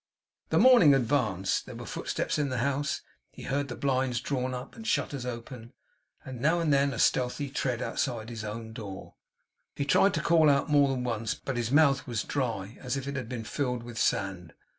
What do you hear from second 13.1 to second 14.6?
had been filled with sand.